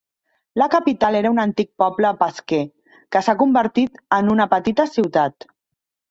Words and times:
La 0.59 0.67
capital 0.75 1.17
era 1.17 1.31
un 1.33 1.41
antic 1.41 1.67
poble 1.83 2.13
pesquer, 2.21 2.61
que 3.15 3.21
s'ha 3.27 3.35
convertit 3.41 4.01
en 4.17 4.31
una 4.37 4.47
petita 4.55 4.87
ciutat. 4.95 5.47